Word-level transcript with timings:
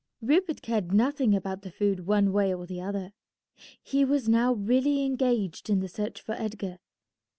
Rupert 0.19 0.63
cared 0.63 0.91
nothing 0.95 1.35
about 1.35 1.61
the 1.61 1.69
food 1.69 2.07
one 2.07 2.31
way 2.33 2.51
or 2.55 2.65
the 2.65 2.81
other. 2.81 3.13
He 3.83 4.03
was 4.03 4.27
now 4.27 4.51
really 4.53 5.05
engaged 5.05 5.69
in 5.69 5.79
the 5.79 5.87
search 5.87 6.19
for 6.19 6.33
Edgar. 6.33 6.79